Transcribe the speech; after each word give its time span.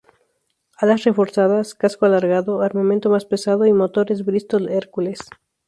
Alas 0.79 1.03
reforzadas, 1.03 1.75
casco 1.75 2.07
alargado, 2.07 2.63
armamento 2.63 3.11
más 3.11 3.25
pesado 3.25 3.67
y 3.67 3.71
motores 3.71 4.25
Bristol 4.25 4.67
Hercules. 4.67 5.19